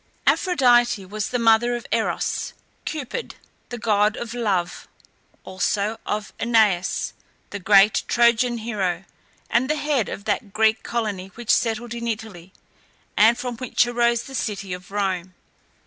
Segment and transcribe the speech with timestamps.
[0.25, 2.53] Aphrodite was the mother of Eros
[2.85, 3.35] (Cupid),
[3.69, 4.87] the god of Love,
[5.43, 7.13] also of Æneas,
[7.51, 9.03] the great Trojan hero
[9.47, 12.51] and the head of that Greek colony which settled in Italy,
[13.15, 15.35] and from which arose the city of Rome.